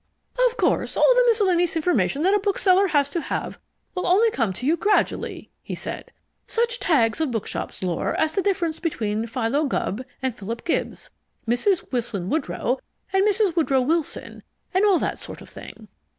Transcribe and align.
"Of 0.47 0.57
course 0.57 0.97
all 0.97 1.13
the 1.13 1.23
miscellaneous 1.27 1.75
information 1.75 2.23
that 2.23 2.33
a 2.33 2.39
bookseller 2.39 2.87
has 2.87 3.07
to 3.11 3.21
have 3.21 3.59
will 3.93 4.07
only 4.07 4.31
come 4.31 4.51
to 4.53 4.65
you 4.65 4.75
gradually," 4.75 5.51
he 5.61 5.75
said. 5.75 6.11
"Such 6.47 6.79
tags 6.79 7.21
of 7.21 7.29
bookshop 7.29 7.71
lore 7.83 8.15
as 8.15 8.33
the 8.33 8.41
difference 8.41 8.79
between 8.79 9.27
Philo 9.27 9.65
Gubb 9.67 10.01
and 10.19 10.33
Philip 10.35 10.65
Gibbs, 10.65 11.11
Mrs. 11.47 11.91
Wilson 11.91 12.31
Woodrow 12.31 12.79
and 13.13 13.27
Mrs. 13.27 13.55
Woodrow 13.55 13.81
Wilson, 13.81 14.41
and 14.73 14.85
all 14.85 14.97
that 14.97 15.19
sort 15.19 15.39
of 15.39 15.49
thing. 15.51 15.87